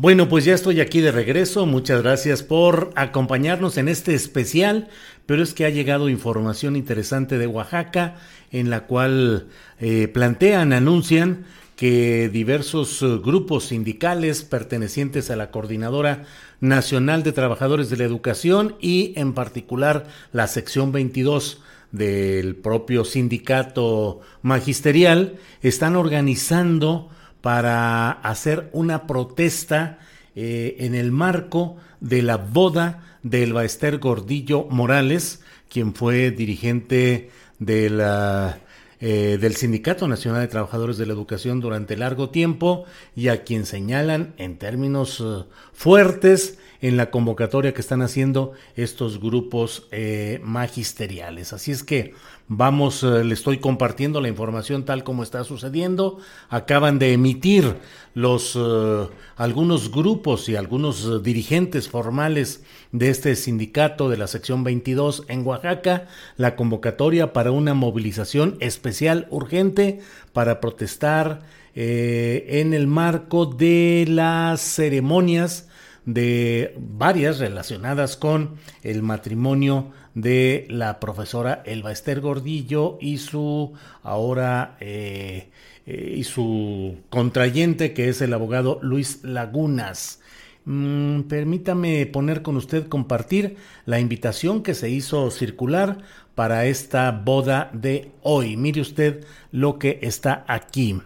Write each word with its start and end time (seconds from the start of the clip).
Bueno, 0.00 0.28
pues 0.28 0.44
ya 0.44 0.54
estoy 0.54 0.80
aquí 0.80 1.00
de 1.00 1.10
regreso. 1.10 1.66
Muchas 1.66 2.02
gracias 2.02 2.44
por 2.44 2.92
acompañarnos 2.94 3.78
en 3.78 3.88
este 3.88 4.14
especial, 4.14 4.86
pero 5.26 5.42
es 5.42 5.54
que 5.54 5.64
ha 5.64 5.70
llegado 5.70 6.08
información 6.08 6.76
interesante 6.76 7.36
de 7.36 7.48
Oaxaca 7.48 8.14
en 8.52 8.70
la 8.70 8.86
cual 8.86 9.48
eh, 9.80 10.06
plantean, 10.06 10.72
anuncian 10.72 11.46
que 11.74 12.28
diversos 12.28 13.02
eh, 13.02 13.18
grupos 13.20 13.64
sindicales 13.64 14.44
pertenecientes 14.44 15.32
a 15.32 15.36
la 15.36 15.50
Coordinadora 15.50 16.26
Nacional 16.60 17.24
de 17.24 17.32
Trabajadores 17.32 17.90
de 17.90 17.96
la 17.96 18.04
Educación 18.04 18.76
y 18.80 19.14
en 19.16 19.32
particular 19.32 20.06
la 20.30 20.46
sección 20.46 20.92
22 20.92 21.60
del 21.90 22.54
propio 22.54 23.04
sindicato 23.04 24.20
magisterial 24.42 25.38
están 25.60 25.96
organizando 25.96 27.10
para 27.40 28.10
hacer 28.10 28.68
una 28.72 29.06
protesta 29.06 29.98
eh, 30.34 30.76
en 30.80 30.94
el 30.94 31.12
marco 31.12 31.76
de 32.00 32.22
la 32.22 32.36
boda 32.36 33.04
de 33.22 33.42
Elbaester 33.42 33.98
Gordillo 33.98 34.66
Morales, 34.70 35.42
quien 35.68 35.94
fue 35.94 36.30
dirigente 36.30 37.30
de 37.58 37.90
la, 37.90 38.60
eh, 39.00 39.38
del 39.40 39.56
Sindicato 39.56 40.08
Nacional 40.08 40.40
de 40.40 40.48
Trabajadores 40.48 40.98
de 40.98 41.06
la 41.06 41.12
Educación 41.12 41.60
durante 41.60 41.96
largo 41.96 42.30
tiempo 42.30 42.84
y 43.14 43.28
a 43.28 43.44
quien 43.44 43.66
señalan 43.66 44.34
en 44.38 44.58
términos 44.58 45.20
eh, 45.20 45.44
fuertes 45.72 46.58
en 46.80 46.96
la 46.96 47.10
convocatoria 47.10 47.74
que 47.74 47.80
están 47.80 48.02
haciendo 48.02 48.52
estos 48.76 49.20
grupos 49.20 49.88
eh, 49.90 50.40
magisteriales. 50.44 51.52
Así 51.52 51.72
es 51.72 51.82
que 51.82 52.14
vamos, 52.46 53.02
eh, 53.02 53.24
le 53.24 53.34
estoy 53.34 53.58
compartiendo 53.58 54.20
la 54.20 54.28
información 54.28 54.84
tal 54.84 55.02
como 55.02 55.22
está 55.22 55.42
sucediendo. 55.42 56.18
Acaban 56.48 56.98
de 56.98 57.12
emitir 57.12 57.76
los 58.14 58.56
eh, 58.56 59.08
algunos 59.36 59.90
grupos 59.90 60.48
y 60.48 60.56
algunos 60.56 61.22
dirigentes 61.22 61.88
formales 61.88 62.62
de 62.92 63.10
este 63.10 63.34
sindicato 63.34 64.08
de 64.08 64.16
la 64.16 64.28
sección 64.28 64.62
22 64.62 65.24
en 65.28 65.46
Oaxaca 65.46 66.06
la 66.36 66.54
convocatoria 66.54 67.32
para 67.32 67.50
una 67.50 67.74
movilización 67.74 68.56
especial 68.60 69.26
urgente 69.30 70.00
para 70.32 70.60
protestar 70.60 71.42
en 71.80 72.74
el 72.74 72.88
marco 72.88 73.46
de 73.46 74.04
las 74.08 74.60
ceremonias 74.60 75.67
de 76.08 76.74
varias 76.78 77.38
relacionadas 77.38 78.16
con 78.16 78.54
el 78.82 79.02
matrimonio 79.02 79.92
de 80.14 80.66
la 80.70 81.00
profesora 81.00 81.62
Elba 81.66 81.92
Gordillo 82.22 82.96
y 82.98 83.18
su 83.18 83.74
ahora 84.02 84.78
eh, 84.80 85.50
eh, 85.84 86.14
y 86.16 86.24
su 86.24 86.96
contrayente 87.10 87.92
que 87.92 88.08
es 88.08 88.22
el 88.22 88.32
abogado 88.32 88.78
Luis 88.80 89.22
Lagunas. 89.22 90.20
Mm, 90.64 91.24
permítame 91.24 92.06
poner 92.06 92.40
con 92.40 92.56
usted 92.56 92.88
compartir 92.88 93.56
la 93.84 94.00
invitación 94.00 94.62
que 94.62 94.72
se 94.72 94.88
hizo 94.88 95.30
circular 95.30 95.98
para 96.34 96.64
esta 96.64 97.10
boda 97.10 97.68
de 97.74 98.12
hoy. 98.22 98.56
Mire 98.56 98.80
usted 98.80 99.26
lo 99.52 99.78
que 99.78 99.98
está 100.00 100.46
aquí. 100.48 101.02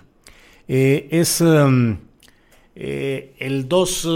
Eh, 0.68 1.08
es 1.10 1.40
um, 1.40 1.98
el 2.76 3.68
2 3.68 4.08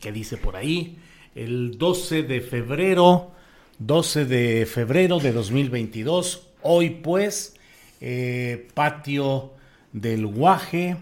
que 0.00 0.12
dice 0.12 0.36
por 0.36 0.56
ahí, 0.56 0.98
el 1.34 1.78
12 1.78 2.22
de 2.22 2.40
febrero, 2.40 3.32
12 3.78 4.24
de 4.24 4.66
febrero 4.66 5.18
de 5.18 5.32
2022, 5.32 6.48
hoy 6.62 6.90
pues, 6.90 7.56
eh, 8.00 8.68
patio 8.74 9.52
del 9.92 10.26
Guaje, 10.26 10.96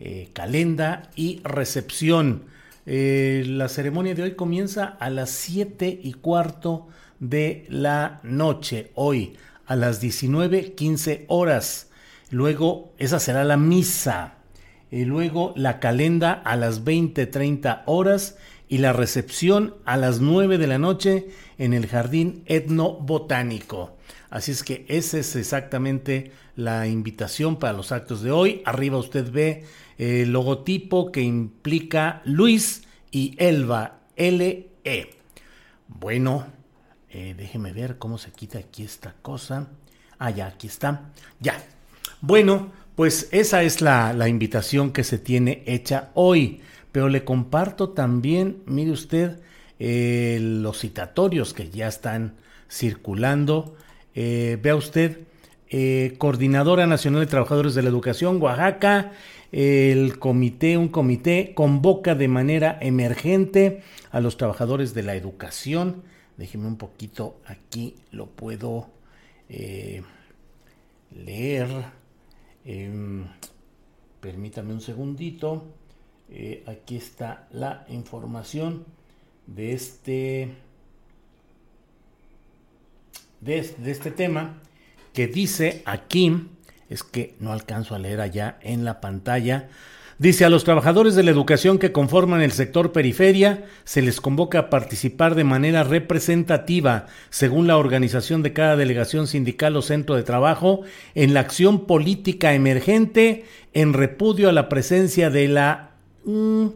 eh, 0.00 0.28
calenda 0.32 1.10
y 1.16 1.40
recepción. 1.44 2.44
Eh, 2.86 3.44
la 3.46 3.68
ceremonia 3.68 4.14
de 4.14 4.22
hoy 4.22 4.34
comienza 4.34 4.84
a 4.84 5.10
las 5.10 5.30
7 5.30 6.00
y 6.02 6.12
cuarto 6.14 6.88
de 7.20 7.66
la 7.68 8.20
noche, 8.22 8.90
hoy 8.94 9.36
a 9.66 9.76
las 9.76 10.02
19.15 10.02 11.24
horas. 11.28 11.90
Luego, 12.30 12.92
esa 12.98 13.18
será 13.18 13.44
la 13.44 13.56
misa 13.56 14.34
y 14.94 15.06
luego 15.06 15.52
la 15.56 15.80
calenda 15.80 16.32
a 16.32 16.54
las 16.54 16.84
20.30 16.84 17.82
horas 17.86 18.36
y 18.68 18.78
la 18.78 18.92
recepción 18.92 19.74
a 19.84 19.96
las 19.96 20.20
9 20.20 20.56
de 20.56 20.68
la 20.68 20.78
noche 20.78 21.30
en 21.58 21.72
el 21.72 21.88
Jardín 21.88 22.44
Etnobotánico. 22.46 23.96
Así 24.30 24.52
es 24.52 24.62
que 24.62 24.86
esa 24.88 25.18
es 25.18 25.34
exactamente 25.34 26.30
la 26.54 26.86
invitación 26.86 27.58
para 27.58 27.72
los 27.72 27.90
actos 27.90 28.22
de 28.22 28.30
hoy. 28.30 28.62
Arriba 28.64 28.96
usted 28.96 29.32
ve 29.32 29.64
el 29.98 30.30
logotipo 30.30 31.10
que 31.10 31.22
implica 31.22 32.22
Luis 32.24 32.84
y 33.10 33.34
Elba, 33.38 33.98
L-E. 34.14 35.10
Bueno, 35.88 36.46
eh, 37.10 37.34
déjeme 37.36 37.72
ver 37.72 37.98
cómo 37.98 38.16
se 38.16 38.30
quita 38.30 38.58
aquí 38.58 38.84
esta 38.84 39.12
cosa. 39.22 39.66
Ah, 40.20 40.30
ya, 40.30 40.46
aquí 40.46 40.68
está. 40.68 41.10
Ya. 41.40 41.60
Bueno, 42.20 42.70
pues 42.94 43.28
esa 43.32 43.62
es 43.62 43.80
la, 43.80 44.28
invitación 44.28 44.92
que 44.92 45.04
se 45.04 45.18
tiene 45.18 45.62
hecha 45.66 46.10
hoy, 46.14 46.60
pero 46.92 47.08
le 47.08 47.24
comparto 47.24 47.90
también, 47.90 48.62
mire 48.66 48.92
usted, 48.92 49.40
eh, 49.80 50.38
los 50.40 50.80
citatorios 50.80 51.52
que 51.54 51.70
ya 51.70 51.88
están 51.88 52.36
circulando. 52.70 53.76
Eh, 54.14 54.58
vea 54.62 54.76
usted, 54.76 55.22
eh, 55.70 56.14
Coordinadora 56.18 56.86
Nacional 56.86 57.20
de 57.20 57.26
Trabajadores 57.26 57.74
de 57.74 57.82
la 57.82 57.88
Educación, 57.88 58.40
Oaxaca, 58.40 59.12
el 59.50 60.18
comité, 60.20 60.76
un 60.78 60.88
comité 60.88 61.52
convoca 61.54 62.14
de 62.14 62.28
manera 62.28 62.78
emergente 62.80 63.82
a 64.12 64.20
los 64.20 64.36
trabajadores 64.36 64.94
de 64.94 65.02
la 65.02 65.16
educación. 65.16 66.02
Déjeme 66.36 66.66
un 66.66 66.76
poquito, 66.76 67.40
aquí 67.46 67.96
lo 68.10 68.26
puedo 68.26 68.88
leer. 71.10 71.68
Em, 72.64 73.26
permítame 74.20 74.72
un 74.72 74.80
segundito. 74.80 75.64
Eh, 76.30 76.64
aquí 76.66 76.96
está 76.96 77.46
la 77.52 77.84
información 77.88 78.84
de 79.46 79.72
este, 79.74 80.54
de, 83.40 83.58
este 83.58 84.10
tema 84.10 84.58
que 85.12 85.26
dice 85.26 85.82
aquí, 85.84 86.48
es 86.88 87.02
que 87.02 87.34
no 87.40 87.52
alcanzo 87.52 87.94
a 87.94 87.98
leer 87.98 88.20
allá 88.20 88.58
en 88.62 88.84
la 88.84 89.00
pantalla, 89.00 89.68
Dice 90.18 90.44
a 90.44 90.48
los 90.48 90.62
trabajadores 90.62 91.16
de 91.16 91.24
la 91.24 91.32
educación 91.32 91.78
que 91.78 91.90
conforman 91.90 92.40
el 92.40 92.52
sector 92.52 92.92
periferia 92.92 93.64
se 93.82 94.00
les 94.00 94.20
convoca 94.20 94.58
a 94.60 94.70
participar 94.70 95.34
de 95.34 95.42
manera 95.42 95.82
representativa, 95.82 97.06
según 97.30 97.66
la 97.66 97.76
organización 97.76 98.42
de 98.42 98.52
cada 98.52 98.76
delegación 98.76 99.26
sindical 99.26 99.76
o 99.76 99.82
centro 99.82 100.14
de 100.14 100.22
trabajo, 100.22 100.82
en 101.16 101.34
la 101.34 101.40
acción 101.40 101.86
política 101.86 102.54
emergente 102.54 103.44
en 103.72 103.92
repudio 103.92 104.48
a 104.48 104.52
la 104.52 104.68
presencia 104.68 105.30
de 105.30 105.48
la... 105.48 105.90
Mm, 106.24 106.66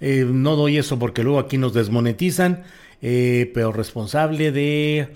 eh, 0.00 0.26
no 0.28 0.56
doy 0.56 0.78
eso 0.78 0.98
porque 0.98 1.22
luego 1.22 1.38
aquí 1.38 1.56
nos 1.56 1.74
desmonetizan, 1.74 2.64
eh, 3.00 3.50
pero 3.54 3.70
responsable 3.72 4.50
de 4.50 5.10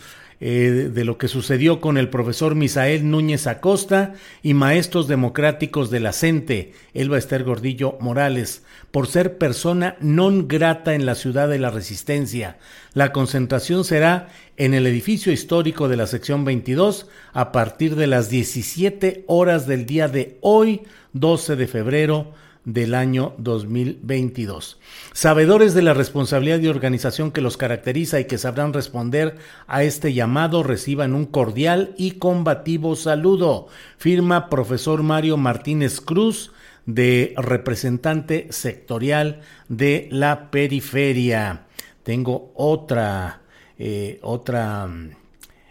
eh, 0.44 0.90
de 0.92 1.04
lo 1.04 1.18
que 1.18 1.28
sucedió 1.28 1.80
con 1.80 1.96
el 1.96 2.08
profesor 2.08 2.56
Misael 2.56 3.08
Núñez 3.08 3.46
Acosta 3.46 4.14
y 4.42 4.54
maestros 4.54 5.06
democráticos 5.06 5.88
de 5.88 6.00
la 6.00 6.12
CENTE, 6.12 6.72
Elba 6.94 7.16
Ester 7.16 7.44
Gordillo 7.44 7.96
Morales, 8.00 8.64
por 8.90 9.06
ser 9.06 9.38
persona 9.38 9.94
non 10.00 10.48
grata 10.48 10.98
en 10.98 11.06
la 11.06 11.14
ciudad 11.14 11.46
de 11.46 11.60
la 11.60 11.70
Resistencia. 11.70 12.58
La 12.92 13.12
concentración 13.12 13.84
será 13.84 14.30
en 14.56 14.74
el 14.74 14.88
edificio 14.88 15.30
histórico 15.30 15.86
de 15.86 15.96
la 15.96 16.08
sección 16.08 16.44
22 16.44 17.06
a 17.32 17.52
partir 17.52 17.94
de 17.94 18.08
las 18.08 18.28
17 18.28 19.22
horas 19.28 19.68
del 19.68 19.86
día 19.86 20.08
de 20.08 20.38
hoy, 20.40 20.82
12 21.12 21.54
de 21.54 21.68
febrero 21.68 22.34
del 22.64 22.94
año 22.94 23.34
2022. 23.38 24.78
Sabedores 25.12 25.74
de 25.74 25.82
la 25.82 25.94
responsabilidad 25.94 26.60
de 26.60 26.70
organización 26.70 27.32
que 27.32 27.40
los 27.40 27.56
caracteriza 27.56 28.20
y 28.20 28.26
que 28.26 28.38
sabrán 28.38 28.72
responder 28.72 29.36
a 29.66 29.82
este 29.82 30.12
llamado, 30.12 30.62
reciban 30.62 31.14
un 31.14 31.26
cordial 31.26 31.94
y 31.96 32.12
combativo 32.12 32.96
saludo. 32.96 33.68
Firma 33.98 34.48
profesor 34.48 35.02
Mario 35.02 35.36
Martínez 35.36 36.00
Cruz, 36.00 36.52
de 36.86 37.34
representante 37.36 38.48
sectorial 38.50 39.40
de 39.68 40.08
la 40.10 40.50
periferia. 40.50 41.66
Tengo 42.02 42.52
otra, 42.54 43.42
eh, 43.78 44.18
otra 44.22 44.90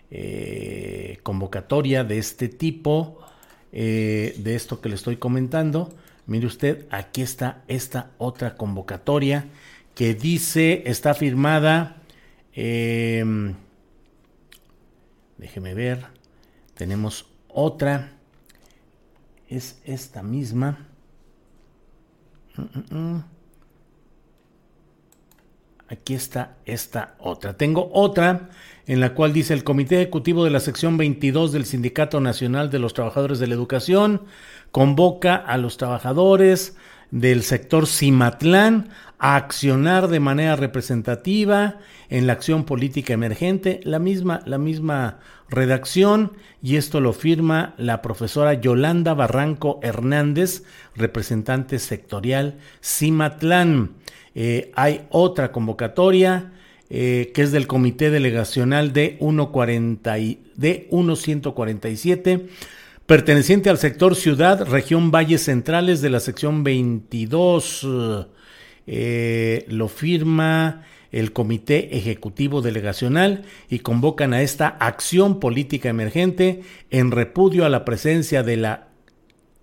eh, 0.09 1.19
convocatoria 1.23 2.03
de 2.03 2.17
este 2.17 2.47
tipo, 2.47 3.19
eh, 3.73 4.35
de 4.37 4.55
esto 4.55 4.81
que 4.81 4.89
le 4.89 4.95
estoy 4.95 5.17
comentando. 5.17 5.93
Mire 6.31 6.47
usted, 6.47 6.85
aquí 6.91 7.21
está 7.21 7.61
esta 7.67 8.11
otra 8.17 8.55
convocatoria 8.55 9.49
que 9.93 10.13
dice, 10.13 10.81
está 10.85 11.13
firmada, 11.13 11.97
em, 12.53 13.53
déjeme 15.37 15.73
ver, 15.73 16.05
tenemos 16.73 17.25
otra, 17.49 18.13
es 19.49 19.81
esta 19.83 20.23
misma. 20.23 20.87
Mm, 22.55 22.61
mm, 22.61 22.97
mm. 22.97 23.23
Aquí 25.91 26.13
está 26.13 26.55
esta 26.65 27.15
otra. 27.19 27.57
Tengo 27.57 27.89
otra 27.93 28.49
en 28.87 29.01
la 29.01 29.13
cual 29.13 29.33
dice 29.33 29.53
el 29.53 29.65
Comité 29.65 29.95
Ejecutivo 29.95 30.45
de 30.45 30.49
la 30.49 30.61
sección 30.61 30.95
22 30.95 31.51
del 31.51 31.65
Sindicato 31.65 32.21
Nacional 32.21 32.69
de 32.69 32.79
los 32.79 32.93
Trabajadores 32.93 33.39
de 33.39 33.47
la 33.47 33.55
Educación 33.55 34.21
convoca 34.71 35.35
a 35.35 35.57
los 35.57 35.75
trabajadores 35.75 36.77
del 37.11 37.43
sector 37.43 37.87
Cimatlán 37.87 38.87
a 39.19 39.35
accionar 39.35 40.07
de 40.07 40.21
manera 40.21 40.55
representativa 40.55 41.79
en 42.09 42.25
la 42.25 42.33
acción 42.33 42.63
política 42.63 43.13
emergente, 43.13 43.81
la 43.83 43.99
misma, 43.99 44.43
la 44.45 44.57
misma 44.57 45.19
redacción, 45.49 46.31
y 46.63 46.77
esto 46.77 47.01
lo 47.01 47.11
firma 47.11 47.73
la 47.77 48.01
profesora 48.01 48.53
Yolanda 48.53 49.13
Barranco 49.13 49.81
Hernández, 49.83 50.63
representante 50.95 51.79
sectorial 51.79 52.59
Cimatlán. 52.81 53.91
Eh, 54.35 54.71
hay 54.75 55.01
otra 55.09 55.51
convocatoria 55.51 56.51
eh, 56.89 57.31
que 57.33 57.41
es 57.41 57.51
del 57.51 57.67
Comité 57.67 58.09
Delegacional 58.09 58.93
de 58.93 59.17
140 59.19 60.13
de 60.55 60.87
1147 60.91 62.47
perteneciente 63.05 63.69
al 63.69 63.77
sector 63.77 64.15
Ciudad, 64.15 64.65
región 64.65 65.11
Valles 65.11 65.43
Centrales 65.43 66.01
de 66.01 66.09
la 66.09 66.21
sección 66.21 66.63
22. 66.63 67.87
Eh, 68.87 69.65
lo 69.67 69.87
firma 69.89 70.83
el 71.11 71.33
Comité 71.33 71.97
Ejecutivo 71.97 72.61
Delegacional 72.61 73.43
y 73.69 73.79
convocan 73.79 74.33
a 74.33 74.41
esta 74.41 74.67
acción 74.67 75.39
política 75.41 75.89
emergente 75.89 76.61
en 76.89 77.11
repudio 77.11 77.65
a 77.65 77.69
la 77.69 77.83
presencia 77.83 78.43
de 78.43 78.57
la 78.57 78.87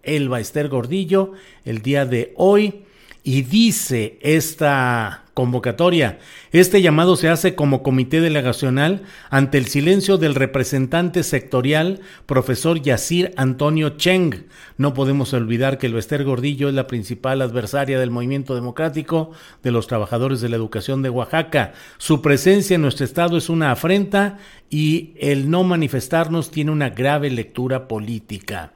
Elba 0.03 0.41
Ester 0.41 0.69
Gordillo 0.69 1.33
el 1.65 1.81
día 1.81 2.05
de 2.05 2.35
hoy 2.37 2.85
y 3.29 3.43
dice 3.43 4.19
esta 4.23 5.25
convocatoria. 5.35 6.19
Este 6.51 6.81
llamado 6.81 7.15
se 7.15 7.29
hace 7.29 7.55
como 7.55 7.83
comité 7.83 8.23
delegacional 8.23 9.03
ante 9.29 9.59
el 9.59 9.67
silencio 9.67 10.17
del 10.17 10.35
representante 10.35 11.23
sectorial, 11.23 12.01
profesor 12.25 12.81
Yacir 12.81 13.35
Antonio 13.37 13.91
Cheng. 13.99 14.47
No 14.79 14.95
podemos 14.95 15.35
olvidar 15.35 15.77
que 15.77 15.89
el 15.89 15.93
Bester 15.93 16.25
Gordillo 16.25 16.71
es 16.71 16.75
la 16.75 16.87
principal 16.87 17.43
adversaria 17.43 18.01
del 18.01 18.11
movimiento 18.11 18.55
democrático 18.55 19.33
de 19.63 19.73
los 19.73 19.89
trabajadores 19.89 20.41
de 20.41 20.49
la 20.49 20.57
educación 20.57 21.03
de 21.03 21.11
Oaxaca. 21.11 21.75
Su 21.99 22.23
presencia 22.23 22.77
en 22.77 22.81
nuestro 22.81 23.05
estado 23.05 23.37
es 23.37 23.51
una 23.51 23.73
afrenta 23.73 24.39
y 24.71 25.13
el 25.21 25.51
no 25.51 25.65
manifestarnos 25.65 26.51
tiene 26.51 26.71
una 26.71 26.89
grave 26.89 27.29
lectura 27.29 27.89
política. 27.89 28.73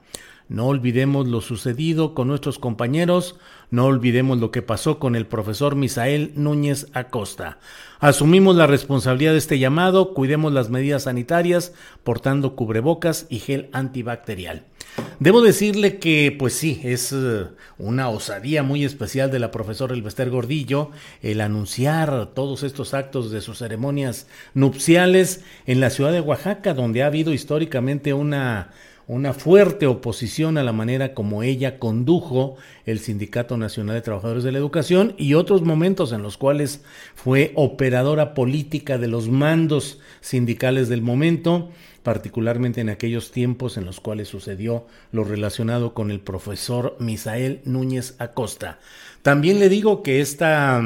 No 0.52 0.66
olvidemos 0.66 1.28
lo 1.28 1.40
sucedido 1.40 2.12
con 2.12 2.28
nuestros 2.28 2.58
compañeros, 2.58 3.36
no 3.72 3.86
olvidemos 3.86 4.38
lo 4.38 4.50
que 4.50 4.60
pasó 4.60 4.98
con 4.98 5.16
el 5.16 5.26
profesor 5.26 5.76
Misael 5.76 6.32
Núñez 6.36 6.88
Acosta. 6.92 7.58
Asumimos 8.00 8.54
la 8.54 8.66
responsabilidad 8.66 9.32
de 9.32 9.38
este 9.38 9.58
llamado, 9.58 10.12
cuidemos 10.12 10.52
las 10.52 10.68
medidas 10.68 11.04
sanitarias, 11.04 11.72
portando 12.04 12.54
cubrebocas 12.54 13.26
y 13.30 13.38
gel 13.38 13.70
antibacterial. 13.72 14.66
Debo 15.20 15.40
decirle 15.40 15.98
que, 15.98 16.36
pues 16.38 16.52
sí, 16.52 16.82
es 16.84 17.12
eh, 17.12 17.46
una 17.78 18.10
osadía 18.10 18.62
muy 18.62 18.84
especial 18.84 19.30
de 19.30 19.38
la 19.38 19.50
profesora 19.50 19.94
Elvester 19.94 20.28
Gordillo 20.28 20.90
el 21.22 21.40
anunciar 21.40 22.26
todos 22.34 22.64
estos 22.64 22.92
actos 22.92 23.30
de 23.30 23.40
sus 23.40 23.58
ceremonias 23.58 24.26
nupciales 24.52 25.44
en 25.64 25.80
la 25.80 25.88
ciudad 25.88 26.12
de 26.12 26.20
Oaxaca, 26.20 26.74
donde 26.74 27.02
ha 27.02 27.06
habido 27.06 27.32
históricamente 27.32 28.12
una 28.12 28.72
una 29.12 29.34
fuerte 29.34 29.86
oposición 29.86 30.56
a 30.56 30.62
la 30.62 30.72
manera 30.72 31.12
como 31.12 31.42
ella 31.42 31.78
condujo 31.78 32.56
el 32.86 32.98
Sindicato 32.98 33.58
Nacional 33.58 33.96
de 33.96 34.02
Trabajadores 34.02 34.42
de 34.42 34.52
la 34.52 34.58
Educación 34.58 35.14
y 35.18 35.34
otros 35.34 35.62
momentos 35.62 36.12
en 36.12 36.22
los 36.22 36.38
cuales 36.38 36.82
fue 37.14 37.52
operadora 37.54 38.32
política 38.32 38.96
de 38.96 39.08
los 39.08 39.28
mandos 39.28 40.00
sindicales 40.22 40.88
del 40.88 41.02
momento, 41.02 41.70
particularmente 42.02 42.80
en 42.80 42.88
aquellos 42.88 43.32
tiempos 43.32 43.76
en 43.76 43.84
los 43.84 44.00
cuales 44.00 44.28
sucedió 44.28 44.86
lo 45.12 45.24
relacionado 45.24 45.92
con 45.92 46.10
el 46.10 46.20
profesor 46.20 46.96
Misael 46.98 47.60
Núñez 47.64 48.14
Acosta. 48.18 48.78
También 49.20 49.58
le 49.60 49.68
digo 49.68 50.02
que 50.02 50.22
esta, 50.22 50.82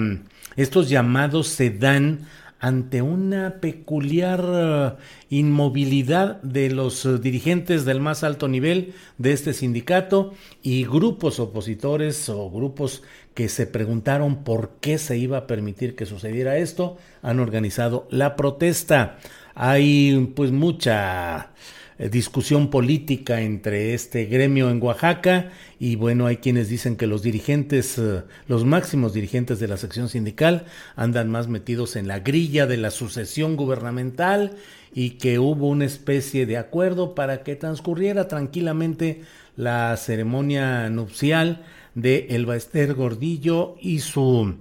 estos 0.57 0.89
llamados 0.89 1.47
se 1.47 1.71
dan 1.71 2.27
ante 2.59 3.03
una 3.03 3.61
peculiar 3.61 4.45
eh, 4.49 4.93
inmovilidad 5.31 6.41
de 6.43 6.71
los 6.71 7.05
eh, 7.05 7.19
dirigentes 7.19 7.85
del 7.85 8.01
más 8.01 8.25
alto 8.25 8.49
nivel 8.49 8.95
de 9.19 9.33
este 9.33 9.53
sindicato 9.53 10.35
y 10.63 10.85
grupos 10.85 11.39
opositores 11.39 12.29
o 12.29 12.51
grupos 12.51 13.03
que 13.35 13.49
se 13.49 13.67
preguntaron 13.67 14.45
por 14.45 14.71
qué 14.81 14.99
se 14.99 15.19
iba 15.19 15.39
a 15.39 15.47
permitir 15.47 15.95
que 15.95 16.07
sucediera 16.07 16.57
esto, 16.57 16.97
han 17.23 17.39
organizado 17.41 18.09
la 18.11 18.35
protesta. 18.35 19.19
Hay 19.55 20.33
pues 20.35 20.53
mucha 20.53 21.51
discusión 21.99 22.69
política 22.69 23.41
entre 23.41 23.95
este 23.95 24.27
gremio 24.27 24.71
en 24.71 24.83
Oaxaca 24.83 25.51
y 25.79 25.97
bueno, 25.97 26.27
hay 26.27 26.37
quienes 26.37 26.69
dicen 26.69 26.97
que 26.97 27.07
los 27.07 27.23
dirigentes, 27.23 27.97
eh, 27.99 28.23
los 28.49 28.65
máximos 28.65 29.15
dirigentes 29.15 29.61
de 29.61 29.69
la 29.69 29.79
sección 29.79 30.09
sindical 30.09 30.67
andan 30.95 31.31
más 31.31 31.49
metidos 31.49 31.97
en 31.97 32.07
la 32.07 32.21
grilla 32.21 32.67
de 32.67 32.77
la 32.77 32.91
sucesión 32.91 33.57
gubernamental 33.57 34.57
y 34.95 35.13
que 35.13 35.39
hubo 35.39 35.69
una 35.69 35.87
especie 35.87 36.45
de 36.45 36.59
acuerdo 36.59 37.15
para 37.15 37.43
que 37.43 37.57
transcurriera 37.57 38.29
tranquilamente 38.29 39.23
la 39.57 39.97
ceremonia 39.97 40.91
nupcial 40.91 41.65
de 41.95 42.27
Elba 42.31 42.57
Ester 42.57 42.95
Gordillo 42.95 43.77
y 43.81 44.01
su 44.01 44.55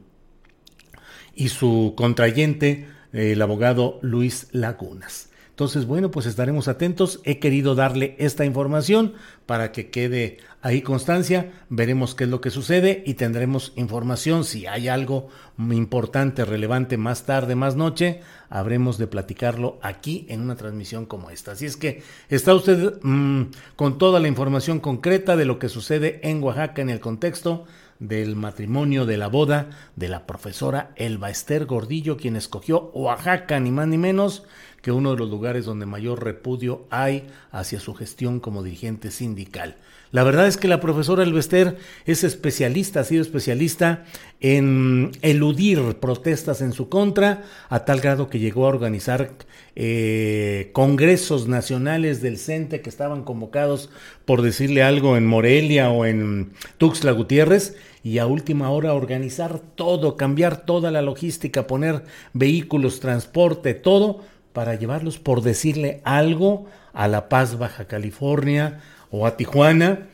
y 1.36 1.50
su 1.50 1.94
contrayente, 1.98 2.88
el 3.12 3.42
abogado 3.42 4.00
Luis 4.01 4.48
Lagunas. 4.54 5.30
Entonces, 5.56 5.86
bueno, 5.86 6.12
pues 6.12 6.26
estaremos 6.26 6.68
atentos. 6.68 7.22
He 7.24 7.40
querido 7.40 7.76
darle 7.76 8.18
esta 8.20 8.44
información 8.44 9.14
para 9.46 9.72
que 9.72 9.90
quede 9.90 10.40
ahí 10.62 10.82
constancia, 10.82 11.54
veremos 11.70 12.14
qué 12.14 12.26
es 12.26 12.30
lo 12.30 12.42
que 12.42 12.50
sucede 12.50 13.04
y 13.06 13.14
tendremos 13.14 13.72
información. 13.78 14.44
Si 14.44 14.66
hay 14.66 14.90
algo 14.90 15.30
importante, 15.58 16.44
relevante 16.44 16.98
más 16.98 17.24
tarde, 17.24 17.56
más 17.56 17.78
noche, 17.78 18.20
habremos 18.50 18.98
de 18.98 19.08
platicarlo 19.08 19.80
aquí 19.82 20.26
en 20.28 20.42
una 20.42 20.58
transmisión 20.58 21.06
como 21.06 21.30
esta. 21.30 21.54
Así 21.54 21.66
es 21.68 21.78
que 21.78 22.04
está 22.28 22.54
usted 22.54 23.00
mmm, 23.02 23.44
con 23.78 23.98
toda 23.98 24.20
la 24.20 24.28
información 24.28 24.82
concreta 24.82 25.38
de 25.38 25.46
lo 25.46 25.58
que 25.58 25.70
sucede 25.70 26.20
en 26.24 26.44
Oaxaca 26.44 26.82
en 26.82 26.90
el 26.90 27.00
contexto 27.00 27.64
del 28.00 28.36
matrimonio, 28.36 29.06
de 29.06 29.16
la 29.16 29.28
boda 29.28 29.70
de 29.96 30.10
la 30.10 30.26
profesora 30.26 30.92
Elba 30.98 31.30
Ester 31.30 31.66
Gordillo, 31.66 32.18
quien 32.18 32.36
escogió 32.36 32.92
Oaxaca, 32.94 33.58
ni 33.62 33.72
más 33.72 33.88
ni 33.88 33.98
menos 33.98 34.44
que 34.86 34.92
uno 34.92 35.13
de 35.13 35.18
los 35.18 35.32
lugares 35.32 35.65
donde 35.65 35.88
mayor 35.88 36.24
repudio 36.24 36.86
hay 36.92 37.24
hacia 37.51 37.80
su 37.80 37.96
gestión 37.96 38.39
como 38.39 38.62
dirigente 38.62 39.10
sindical. 39.10 39.77
La 40.12 40.24
verdad 40.24 40.46
es 40.46 40.58
que 40.58 40.68
la 40.68 40.80
profesora 40.80 41.24
Elbester 41.24 41.80
es 42.06 42.24
especialista, 42.24 43.00
ha 43.00 43.04
sido 43.04 43.24
especialista 43.24 44.06
en 44.42 45.12
eludir 45.24 45.96
protestas 46.00 46.62
en 46.62 46.72
su 46.72 46.88
contra, 46.88 47.46
a 47.68 47.84
tal 47.84 48.00
grado 48.00 48.30
que 48.30 48.38
llegó 48.38 48.65
a 48.65 48.70
organizar 48.70 49.32
eh, 49.75 50.70
congresos 50.72 51.48
nacionales 51.48 52.22
del 52.22 52.38
CENTE 52.38 52.82
que 52.82 52.89
estaban 52.89 53.24
convocados, 53.24 53.89
por 54.25 54.44
decirle 54.44 54.84
algo, 54.84 55.18
en 55.18 55.25
Morelia 55.25 55.89
o 55.89 56.06
en 56.06 56.51
Tuxtla 56.77 57.12
Gutiérrez, 57.12 57.75
y 58.04 58.20
a 58.20 58.27
última 58.27 58.70
hora 58.70 58.94
organizar 58.94 59.60
todo, 59.60 60.15
cambiar 60.15 60.63
toda 60.63 60.92
la 60.92 61.01
logística, 61.01 61.65
poner 61.65 62.04
vehículos, 62.34 63.00
transporte, 63.00 63.74
todo, 63.74 64.22
para 64.56 64.74
llevarlos, 64.74 65.20
por 65.20 65.44
decirle 65.44 66.02
algo, 66.06 66.66
a 66.94 67.08
La 67.08 67.30
Paz, 67.30 67.60
Baja 67.60 67.86
California, 67.86 68.80
o 69.12 69.28
a 69.28 69.38
Tijuana, 69.38 70.08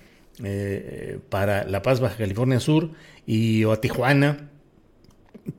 eh, 0.44 1.20
para 1.30 1.64
La 1.64 1.82
Paz, 1.84 2.02
Baja 2.02 2.18
California 2.18 2.60
Sur, 2.60 2.90
y 3.26 3.64
o 3.64 3.72
a 3.72 3.80
Tijuana, 3.80 4.50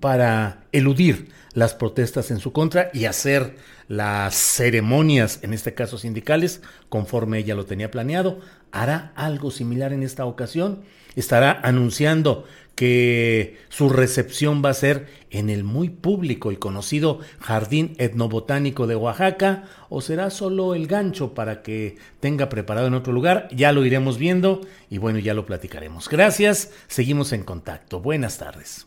para 0.00 0.64
eludir 0.72 1.28
las 1.54 1.74
protestas 1.74 2.30
en 2.30 2.38
su 2.38 2.52
contra 2.52 2.90
y 2.92 3.04
hacer 3.04 3.56
las 3.88 4.34
ceremonias, 4.34 5.40
en 5.42 5.52
este 5.52 5.74
caso 5.74 5.98
sindicales, 5.98 6.62
conforme 6.88 7.38
ella 7.38 7.54
lo 7.54 7.66
tenía 7.66 7.90
planeado. 7.90 8.40
¿Hará 8.70 9.12
algo 9.16 9.50
similar 9.50 9.92
en 9.92 10.02
esta 10.02 10.24
ocasión? 10.24 10.82
¿Estará 11.14 11.60
anunciando 11.62 12.46
que 12.74 13.58
su 13.68 13.90
recepción 13.90 14.62
va 14.64 14.70
a 14.70 14.74
ser 14.74 15.06
en 15.30 15.50
el 15.50 15.62
muy 15.62 15.90
público 15.90 16.52
y 16.52 16.56
conocido 16.56 17.20
Jardín 17.38 17.94
Etnobotánico 17.98 18.86
de 18.86 18.96
Oaxaca 18.96 19.64
o 19.90 20.00
será 20.00 20.30
solo 20.30 20.74
el 20.74 20.86
gancho 20.86 21.34
para 21.34 21.62
que 21.62 21.96
tenga 22.20 22.48
preparado 22.48 22.86
en 22.86 22.94
otro 22.94 23.12
lugar. 23.12 23.48
Ya 23.52 23.72
lo 23.72 23.84
iremos 23.84 24.16
viendo 24.16 24.62
y 24.88 24.98
bueno, 24.98 25.18
ya 25.18 25.34
lo 25.34 25.44
platicaremos. 25.44 26.08
Gracias, 26.08 26.70
seguimos 26.88 27.32
en 27.32 27.44
contacto. 27.44 28.00
Buenas 28.00 28.38
tardes. 28.38 28.86